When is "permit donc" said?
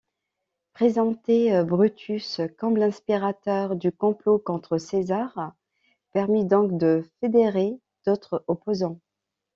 6.11-6.75